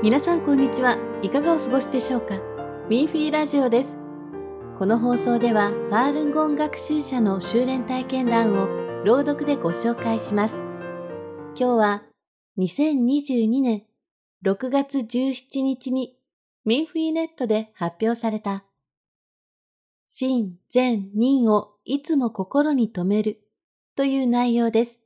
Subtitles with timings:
[0.00, 0.96] 皆さんこんにちは。
[1.24, 2.38] いかがお過ごしでしょうか？
[2.88, 3.96] ミーフィーラジオです。
[4.76, 8.68] この放送では、ファールンゴン学習者の修練体験談を
[9.04, 10.62] 朗読でご紹介します。
[11.56, 12.02] 今日は、
[12.58, 13.82] 2022年
[14.44, 16.16] 6月17日に
[16.64, 18.62] ミーフィーネットで発表された、
[20.06, 23.40] 真善人をいつも心に留める
[23.96, 25.00] という内容です。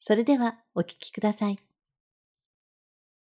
[0.00, 1.58] それではお聞きください。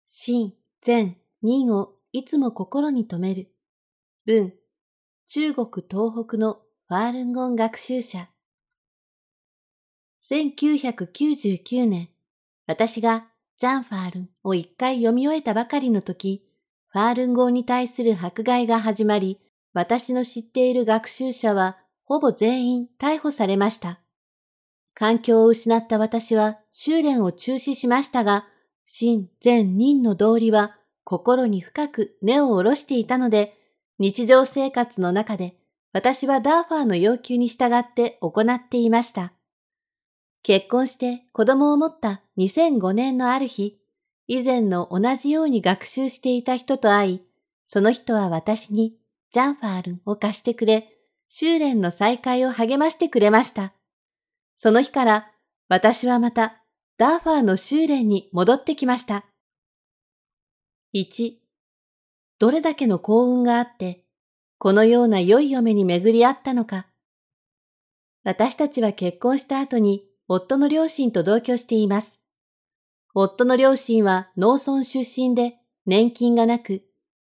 [0.09, 3.51] 真善人をいつも心に留める。
[4.25, 4.53] 文、
[5.27, 8.29] 中国東北のファールンゴン学習者。
[10.23, 12.09] 1999年、
[12.65, 16.45] 私がジャンファールンを一回読み終えたばかりの時、
[16.87, 19.39] ファールン語に対する迫害が始まり、
[19.73, 23.99] 私の知っている学習者はほぼ全員逮捕されました。
[24.93, 28.47] 環境を失った私は修練を中止しましたが、
[28.91, 33.55] 真善人の道理は心に深く根を下ろしていたので、
[33.99, 35.53] 日常生活の中で
[35.93, 39.31] 私はダーファーの要求に従って行っていました。
[40.41, 43.79] 結婚して子供を持った2005年のある日、
[44.25, 47.21] 以前の同じように学習していた人と会い、
[47.67, 48.95] その人は私に
[49.31, 50.89] ジャンファールンを貸してくれ、
[51.27, 53.71] 修練の再開を励ましてくれました。
[54.57, 55.31] その日から
[55.67, 56.58] 私はまた
[56.99, 59.23] ダーファーの修練に戻ってきました。
[60.93, 61.35] 1、
[62.39, 64.03] どれだけの幸運があって、
[64.57, 66.87] このような良い嫁に巡り合ったのか。
[68.25, 72.19] 私たちは結婚した後に夫の両親と同居しています。
[73.13, 75.53] 夫の両親は農村出身で
[75.85, 76.83] 年金がなく、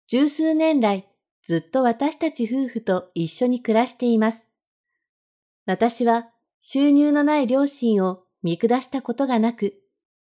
[0.07, 1.09] 十数年来
[1.43, 4.47] ずっと私たち夫婦と一緒に暮らしています。
[5.67, 6.29] 私は
[6.61, 9.75] 収入のない両親を見下したことがなく、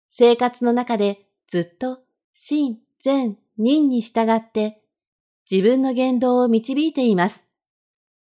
[0.09, 2.01] 生活の中でずっと
[2.35, 4.83] 真、善、人に従って
[5.49, 7.47] 自分の言動を導いています。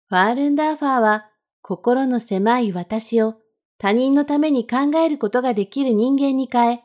[0.08, 1.30] ファールンダーファーは
[1.62, 3.36] 心の狭い私を
[3.78, 6.84] 他人のために考えることができる人間に変え、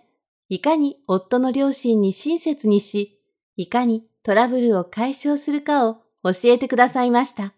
[0.48, 3.20] いかに夫の両親に親切にし、
[3.54, 7.54] いかにトラブルを解消するかを教えてくださいました。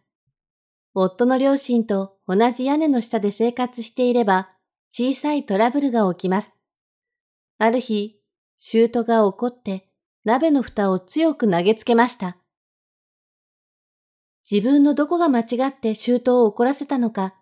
[0.93, 4.51] 夫の両親と同じ屋根の下で生活していれば、
[4.91, 6.57] 小さいトラブルが起きます。
[7.59, 8.21] ある日、
[8.59, 9.89] シュートが怒って
[10.25, 12.37] 鍋の蓋を強く投げつけました。
[14.51, 17.35] 自分のどこが間違ってシュートを怒らせたのか、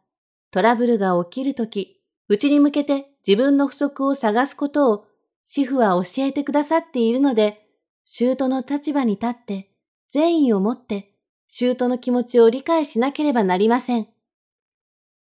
[0.51, 5.07] トラブルが起きるとき、うちに向けて自分の不足を探すことを
[5.45, 7.67] 主婦は教えてくださっているので、
[8.05, 9.71] シュートの立場に立って
[10.09, 11.13] 善意を持って
[11.49, 14.09] シュートの気持ちを理解しなければなりません。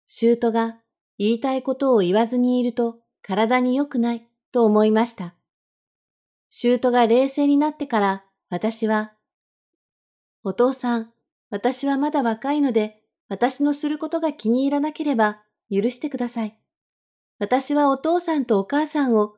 [0.06, 0.78] シュートが
[1.18, 5.34] 言いたいことを言わずにいると体に良くないと思いました。
[6.50, 9.12] シュートが冷静になってから私は、
[10.44, 11.10] お父さん、
[11.50, 16.58] 私はまだ若いので私のすることが気に入らなければ許してください。
[17.38, 19.34] 私はお父さんとお母さんを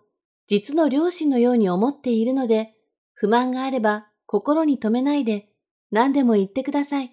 [0.48, 2.74] 実の両親のように思っているので、
[3.14, 5.48] 不満があれば心に留めないで
[5.90, 7.12] 何でも言ってください。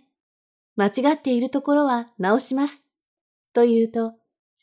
[0.76, 2.90] 間違っているところは直します。
[3.54, 4.14] と言うと、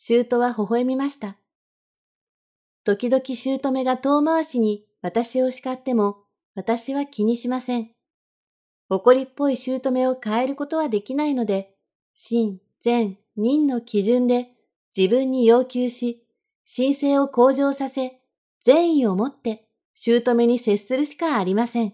[0.03, 1.37] 姑は微笑みました。
[2.85, 6.25] 時々姑が遠回しに私を叱っても、
[6.55, 7.91] 私は気にしません。
[8.89, 11.75] 怒りっぽい姑を変えることはできないので、
[12.15, 14.49] 真、善、人の基準で
[14.97, 16.25] 自分に要求し、
[16.75, 18.23] 神聖を向上させ、
[18.63, 21.93] 善意を持って姑に接するしかありません。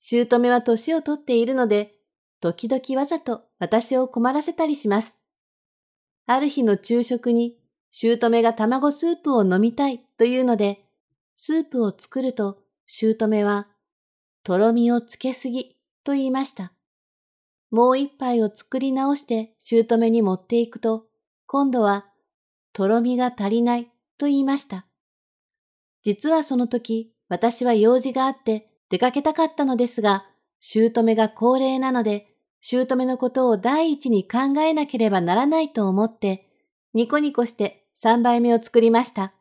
[0.00, 1.94] 姑は年をとっているので、
[2.40, 5.20] 時々わざと私を困らせたりします。
[6.26, 7.56] ある日の昼食に、
[7.90, 10.84] 姑が卵スープを飲みたいというので、
[11.36, 13.68] スープを作ると、姑は、
[14.42, 16.72] とろみをつけすぎと言いました。
[17.70, 21.06] もう一杯を作り直して姑に持っていくと、
[21.46, 22.06] 今度は、
[22.72, 24.86] とろみが足りないと言いました。
[26.02, 30.26] 実はその時、私は用事があって出かけたかったのですが、
[30.60, 32.29] 姑が高齢なので、
[32.60, 36.48] 姑のことを第一に考えなければならないと思って、
[36.92, 39.34] ニコニコして三杯目を作りました。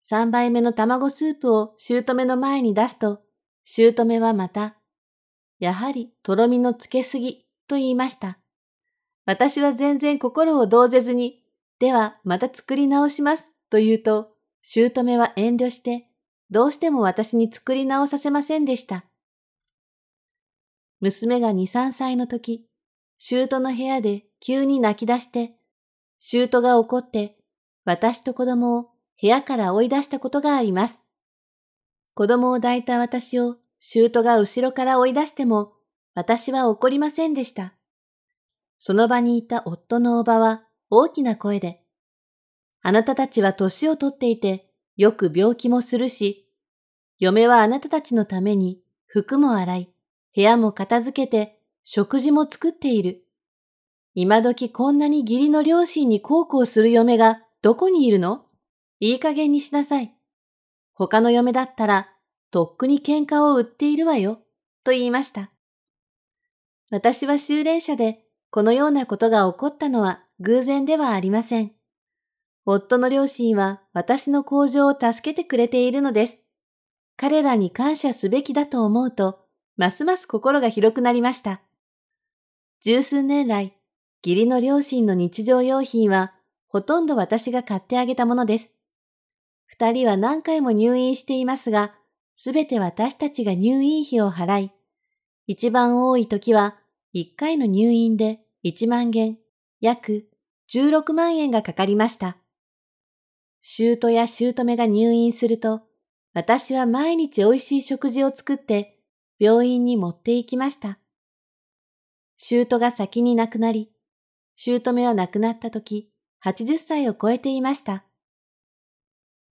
[0.00, 3.20] 三杯目の卵スープを姑の前に出すと、
[3.64, 4.76] 姑はまた、
[5.58, 8.38] やはりとろみのつけすぎと言いました。
[9.26, 11.42] 私は全然心を動ぜずに、
[11.78, 14.32] ではまた作り直しますと言うと、
[14.62, 16.08] 姑は遠慮して、
[16.50, 19.04] どうしても私に作り直させませんでした。
[21.00, 22.66] 娘が2、3歳の時、
[23.18, 25.54] 姑の部屋で急に泣き出して、
[26.18, 27.36] 姑が怒って、
[27.84, 31.02] 私と子供を部屋から追い出したことがあります。
[32.14, 35.72] 子供を抱いた私を舅が後ろから追い出しても、
[36.14, 37.74] 私は怒りませんでした。
[38.78, 41.82] その場にいた夫のおばは大きな声で、
[42.82, 46.46] あなたたちは年をとっていて、よく病気もするし、
[47.18, 49.94] 嫁はあなたたちのために服も洗い、
[50.34, 53.24] 部屋も片付けて、食事も作っている。
[54.14, 58.46] 今時こんなに義理の両親に孝行する嫁がどこにいるの？
[59.00, 60.14] いい加減にしなさい。
[60.94, 62.08] 他の嫁だったら、
[62.50, 64.40] とっくに喧嘩を売っているわよ、
[64.84, 65.50] と言いました。
[66.90, 71.72] 私は修練者で、このようなことが起こったのは偶然ではありません。
[72.66, 76.40] 夫の両親は私の向上を助けてくれているのです。
[77.16, 79.46] 彼らに感謝すべきだと思うと、
[79.80, 81.62] ますます心が広くなりました。
[82.82, 83.72] 十数年来、
[84.22, 86.34] 義理の両親の日常用品は、
[86.68, 88.74] ほとんど私が買ってあげたものです。
[89.64, 91.94] 二人は何回も入院していますが、
[92.36, 94.70] すべて私たちが入院費を払い、
[95.46, 96.76] 一番多い時は、
[97.14, 99.38] 一回の入院で一万元、
[99.80, 100.28] 約
[100.68, 102.36] 16万円がかかりました。
[103.62, 105.80] 姑や姑が入院すると、
[106.34, 108.99] 私は毎日美味しい食事を作って
[109.40, 110.98] 病院に持って行きました。
[112.36, 113.90] 姑が先に亡くなり、
[114.54, 116.12] 姑は亡くなった時、
[116.44, 118.04] 80歳を超えていました。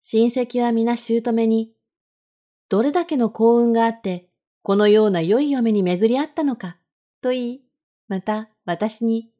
[0.03, 1.73] 親戚は皆姑に、
[2.69, 4.29] どれだけの幸運があって、
[4.61, 6.77] このような良い嫁に巡り合ったのか、
[7.21, 7.61] と言い、
[8.07, 9.31] また私に、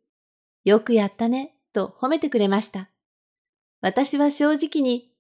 [0.65, 2.89] よくやったね、と褒めてくれました。
[3.81, 5.11] 私は正直に、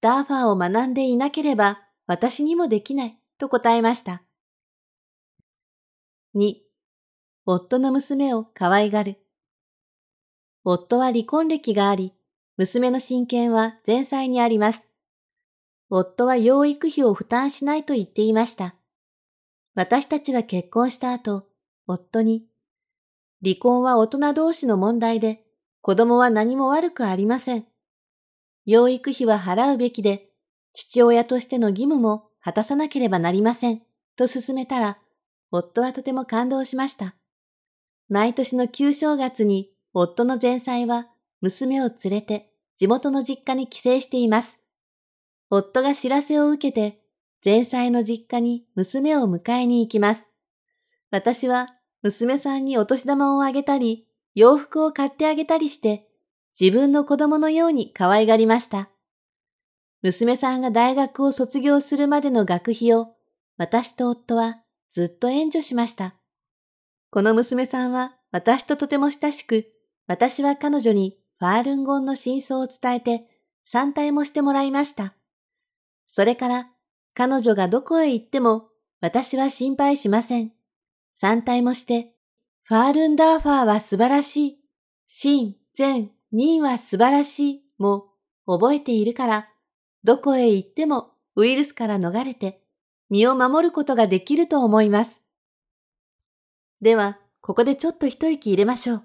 [0.00, 4.22] ダーファーを学んでいなければ私にもできない、と答えました。
[6.36, 6.56] 2、
[7.46, 9.18] 夫の娘を可愛がる。
[10.64, 12.12] 夫は離婚歴があり、
[12.56, 14.84] 娘の親権は前妻にあります。
[15.90, 18.74] 夫は養育費を負担しないと言っていました。
[19.76, 21.46] 私たちは結婚した後、
[21.86, 22.48] 夫に、
[23.40, 25.44] 離婚は大人同士の問題で、
[25.82, 27.64] 子供は何も悪くありません。
[28.66, 30.30] 養育費は払うべきで、
[30.72, 33.82] 父親としての義務も果たさなければなりません。
[34.16, 34.98] と勧めたら、
[35.56, 37.14] 夫はとても感動しました。
[38.08, 41.06] 毎年の旧正月に夫の前妻は
[41.40, 44.58] 娘を連れて地元の実家に帰省しています。
[45.50, 46.98] 夫が知らせを受けて
[47.44, 50.28] 前妻の実家に娘を迎えに行きます。
[51.12, 51.68] 私は
[52.02, 56.08] 娘さんにお年玉をあげたり、洋服を買ってあげたりして、
[56.58, 58.90] 自分の子供のように可愛がりました。
[60.02, 63.14] 娘さんが大学を卒業するまでの学費を
[63.56, 64.63] 私と夫は
[64.94, 66.14] ずっと援助しました。
[67.10, 69.66] この娘さんは私ととても親しく、
[70.06, 73.26] 私は彼女にファールンゴンの真相を伝えて
[73.64, 75.14] 参体もしてもらいました。
[76.06, 76.68] それから
[77.12, 78.68] 彼女がどこへ行っても
[79.00, 80.52] 私は心配しません。
[81.12, 82.14] 参体もして、
[82.62, 84.58] ファールンダーファーは素晴らしい。
[85.08, 87.64] 真、善、人は素晴らしい。
[87.78, 88.12] も
[88.46, 89.48] 覚えているから、
[90.04, 92.63] どこへ行ってもウイルスから逃れて
[93.14, 95.20] 身を守ることができると思います。
[96.80, 99.02] では、ここでちょっと一息入れましょう。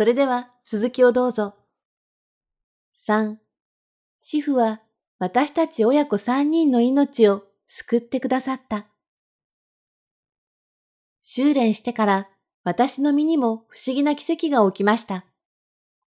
[0.00, 1.56] それでは続きをどうぞ。
[3.06, 3.36] 3.
[4.18, 4.80] 主婦は
[5.18, 8.86] 私たち親子3人の命を救ってくださった。
[11.20, 12.28] 修練してから
[12.64, 15.26] 私の身にも不思議な奇跡が起きました。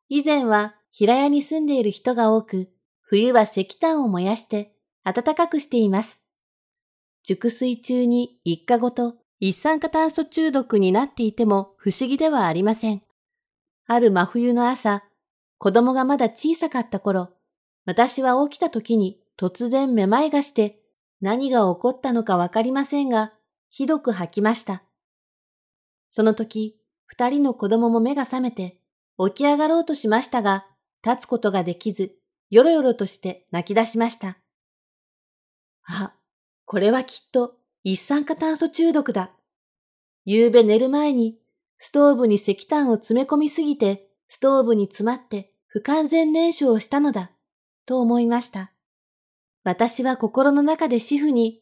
[0.08, 2.70] 以前は平屋に住んでいる人が多く、
[3.02, 4.72] 冬は石炭を燃やして
[5.04, 6.22] 暖かくしています。
[7.24, 13.02] 熟睡中に一家ごと一酸化炭素中毒になっていても不思議ではありません。
[13.92, 15.04] ある真冬の朝、
[15.58, 17.34] 子供がまだ小さかった頃、
[17.88, 20.80] 私は起きた時に突然めまいがして、
[21.22, 23.34] 何が起こったのかわかりませんが、
[23.72, 24.84] ひどく吐きました。
[26.12, 28.78] その時、二人の子供も目が覚めて、
[29.18, 30.68] 起き上がろうとしましたが、
[31.04, 32.12] 立つことができず、
[32.52, 34.38] よろよろとして泣き出しました。
[35.88, 36.14] あ、
[36.66, 39.32] これはきっと一酸化炭素中毒だ。
[40.26, 41.40] 夕べ寝る前に
[41.80, 47.32] ストーブに石炭を詰め込みすぎてストーブに詰まって不完全燃焼をしたのだ、
[47.86, 48.72] と思いました。
[49.64, 51.62] 私は心の中で主婦に、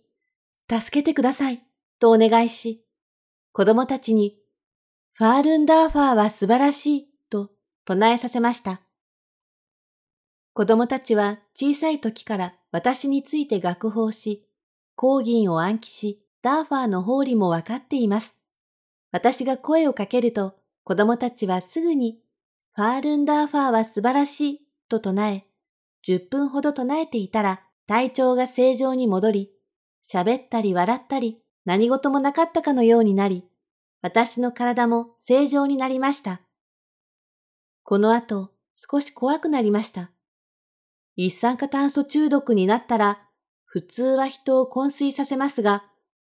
[0.69, 1.61] 助けてください、
[1.99, 2.85] とお願いし、
[3.51, 4.37] 子供たちに、
[5.13, 7.51] ファールンダーファーは素晴らしい、と
[7.85, 8.81] 唱えさせました。
[10.53, 14.47] 子供たちは小さい時から私について学法し、
[14.95, 18.36] 講義を暗記し、ダーファーの法理もわかっています。
[19.17, 22.19] 私が声をかけると、子供たちはすぐに、
[22.73, 25.47] ファールンダーファーは素晴らしい、と唱え、
[26.07, 29.51] 10分ほど唱えていたら、体調が正常に戻り、
[30.05, 33.43] 喋ったり笑ったり、何事もなかったかのようになり、
[34.03, 36.41] 私の体も正常になりました。
[37.81, 40.11] この後、少し怖くなりました。
[41.15, 43.27] 一酸化炭素中毒になったら、
[43.65, 45.85] 普通は人を昏睡させますが、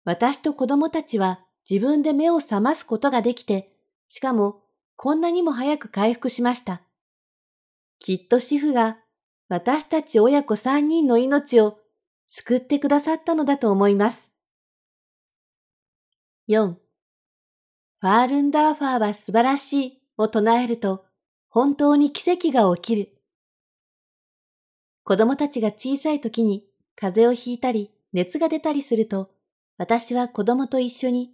[0.07, 3.72] 私と子供たちは自分で目を覚ますことができて、
[4.08, 4.62] しかも
[4.96, 6.82] こんなにも早く回復しました。
[7.98, 8.98] きっと主婦が
[9.48, 11.78] 私たち親子三人の命を
[12.28, 14.30] 救ってくださったのだと思います。
[16.48, 16.75] 4.
[18.00, 21.04] ファールンダーファーは素晴らしいを唱えると
[21.48, 23.18] 本当に奇跡が起きる。
[25.04, 29.30] 子供たちが小さい時に風邪をひいたり熱が出たりすると、
[29.76, 31.32] 私は子供と一緒に、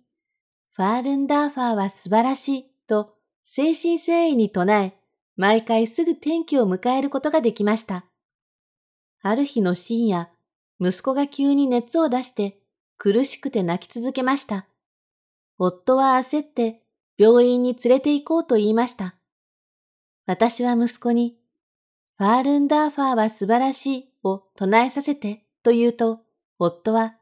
[0.76, 3.14] ファールンダーファーは素晴らしいと
[3.44, 4.98] 精神誠意に唱え、
[5.36, 8.06] 毎回すぐ転機を迎えることができました。
[9.22, 10.30] ある日の深夜、
[10.80, 12.58] 息子が急に熱を出して
[12.98, 14.66] 苦しくて泣き続けました。
[15.58, 16.82] 夫は焦って
[17.16, 19.14] 病院に連れて行こうと言いました。
[20.26, 21.36] 私は息子に
[22.18, 26.22] ファールンダーファーは素晴らしいを唱えさせてと言うと、
[26.58, 27.14] 夫は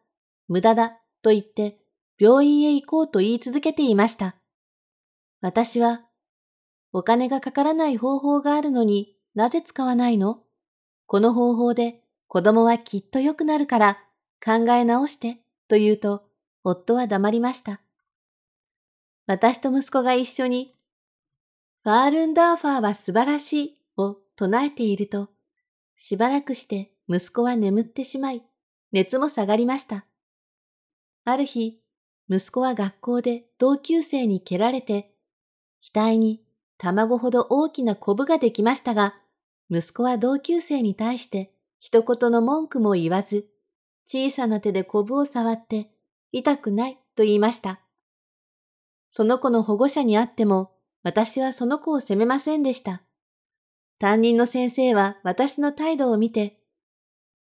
[0.48, 1.81] 無駄だと言って
[2.22, 4.36] 病院へ行こうと言い続けていました。
[5.40, 6.02] 私は、
[6.92, 10.38] お金がかからない方法があるのになぜ使わないの？
[11.06, 13.98] この方法で子供はきっと良くなるから
[14.40, 16.22] 考え直してと言うと、
[16.62, 17.80] 夫は黙りました。
[19.26, 20.76] 私と息子が一緒に、
[21.82, 25.30] ファールンダーファーは素晴らしいを唱えていると、
[25.96, 28.44] しばらくして息子は眠ってしまい、
[28.92, 30.06] 熱も下がりました。
[31.24, 31.81] ある日、
[32.30, 35.12] 息子は学校で同級生に蹴られて、
[35.94, 36.42] 額に
[36.78, 39.14] 卵ほど大きなコブができましたが、
[39.70, 43.46] 息子は同級生に対して一言の文句も言わず、
[44.06, 45.90] 小さな手でコブを触って
[46.32, 47.80] 痛くないと言いました。
[49.10, 53.02] その子の保護者に会っても、私はその子を責めませんでした。
[53.98, 56.58] 担任の先生は私の態度を見て、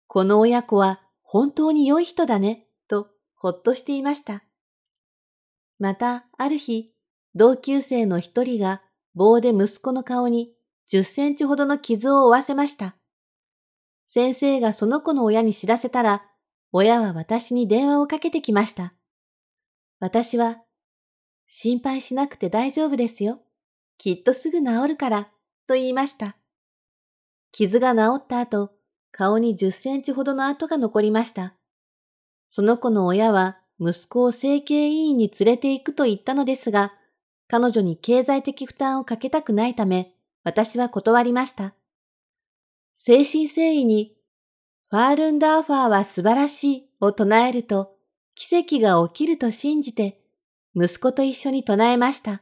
[0.08, 4.47] この親子は本当に良い人だね、とほっとしていました。
[5.80, 6.94] また、ある日、
[7.36, 8.82] 同級生の一人が
[9.14, 10.54] 棒で息子の顔に
[10.92, 12.96] 10センチほどの傷を負わせました。
[14.08, 16.26] 先生がその子の親に知らせたら、
[16.72, 18.94] 親は私に電話をかけてきました。
[20.00, 20.62] 私は、
[21.48, 23.42] 心配しなくて大丈夫ですよ。
[23.98, 25.32] きっとすぐ治るから、
[25.68, 26.38] と言いました。
[27.52, 28.72] 傷が治った後、
[29.12, 31.56] 顔に10センチほどの跡が残りました。
[32.50, 36.94] その子の親は息子を整形委員に連れて行くと言ったのですが、
[37.48, 41.74] 彼女に経済的負担をかけたくないため、私は断りました。
[42.96, 44.18] 精神誠意に、
[44.90, 47.96] ファールンダーファーは素晴らしいを唱えると、
[48.36, 50.22] 奇跡が起きると信じて、
[50.76, 52.42] 息子と一緒に唱えました。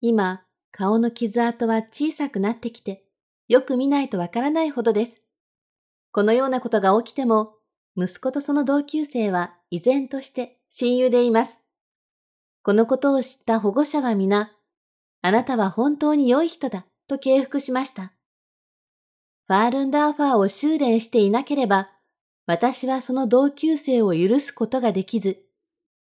[0.00, 3.04] 今、顔の傷跡は小さくなってきて、
[3.48, 5.22] よく見ないとわからないほどです。
[6.12, 7.55] このようなことが起きても、
[7.96, 11.60] 息子とその同級生は依然として親友でいます。
[12.62, 14.52] このことを知った保護者は皆、
[15.22, 18.12] あなたは本当に良い人だと敬服しました。
[19.46, 21.90] ファールンダーファーを修練していなければ、
[22.46, 25.42] 私はその同級生を許すことができず、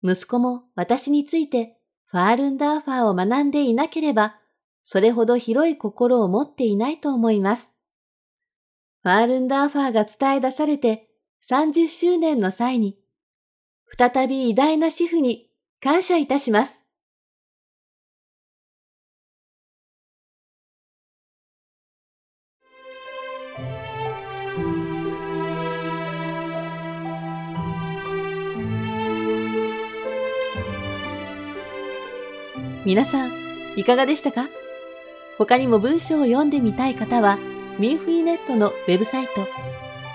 [0.02, 4.38] 息子も私についてファールンダーファーを学んでいなければ、
[4.82, 7.72] それほど広い心を持っていないと思います。
[9.02, 11.07] ファールンダーファーが伝え出されて
[11.42, 12.96] 30周年の際に、
[13.96, 15.50] 再び偉大な主婦に
[15.82, 16.84] 感謝いたします。
[32.84, 33.30] 皆さん、
[33.76, 34.48] いかがでしたか？
[35.36, 37.38] 他にも文章を読んでみたい方は、
[37.78, 39.46] ミンフィーネットのウェブサイト、